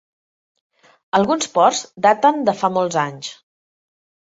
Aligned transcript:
Alguns 1.19 1.51
ports 1.59 1.83
daten 2.07 2.41
de 2.49 2.57
fa 2.65 2.73
molts 2.81 3.01
anys. 3.05 3.33